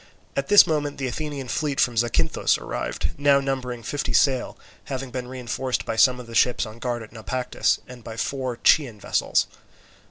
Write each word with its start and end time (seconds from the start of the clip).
At 0.35 0.47
this 0.47 0.65
moment 0.65 0.97
the 0.97 1.05
Athenian 1.05 1.47
fleet 1.47 1.79
from 1.79 1.95
Zacynthus 1.95 2.57
arrived, 2.57 3.09
now 3.19 3.39
numbering 3.39 3.83
fifty 3.83 4.13
sail, 4.13 4.57
having 4.85 5.11
been 5.11 5.27
reinforced 5.27 5.85
by 5.85 5.95
some 5.95 6.19
of 6.19 6.25
the 6.25 6.33
ships 6.33 6.65
on 6.65 6.79
guard 6.79 7.03
at 7.03 7.11
Naupactus 7.11 7.77
and 7.87 8.03
by 8.03 8.17
four 8.17 8.57
Chian 8.63 8.99
vessels. 8.99 9.45